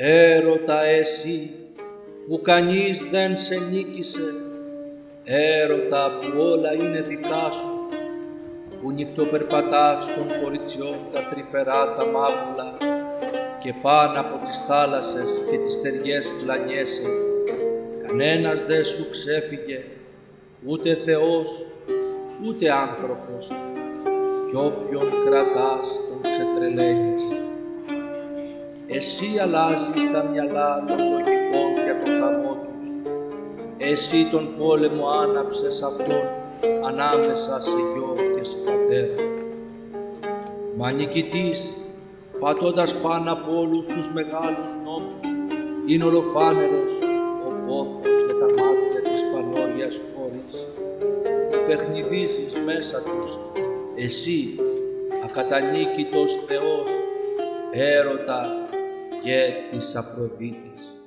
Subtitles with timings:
[0.00, 1.50] Έρωτα εσύ
[2.28, 4.34] που κανείς δεν σε νίκησε,
[5.24, 7.88] έρωτα που όλα είναι δικά σου,
[8.80, 12.76] που νυχτοπερπατάς των κοριτσιών τα τρυφερά τα μαύλα
[13.62, 17.08] και πάνω από τις θάλασσες και τις στεριές πλανιέσαι.
[18.06, 19.84] Κανένας δεν σου ξέφυγε,
[20.66, 21.66] ούτε Θεός,
[22.46, 23.48] ούτε άνθρωπος,
[24.50, 27.27] κι όποιον κρατάς τον ξετρελαίνεις.
[28.90, 32.86] Εσύ αλλάζεις τα μυαλά των λογικών για τον χαμό τους.
[33.78, 36.24] Εσύ τον πόλεμο άναψες αυτόν
[36.86, 39.22] ανάμεσα σε γιο και σε πατέρα.
[40.76, 41.76] Μα νικητής,
[42.40, 45.14] πατώντας πάνω από όλους τους μεγάλους νόμους,
[45.86, 46.92] είναι ολοφάνερος
[47.46, 50.66] ο πόθος και τα μάτια της πανόλιας χώρης.
[51.66, 53.38] Παιχνιδίζεις μέσα τους,
[53.96, 54.60] εσύ,
[55.24, 56.90] ακατανίκητος Θεός,
[57.72, 58.67] έρωτα
[59.22, 60.97] και της Αφροδίτης.